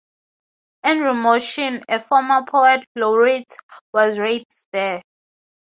Andrew 0.83 1.13
Motion, 1.13 1.81
a 1.87 1.99
former 1.99 2.43
Poet 2.47 2.83
Laureate, 2.95 3.55
was 3.93 4.17
raised 4.17 4.65
there. 4.73 5.03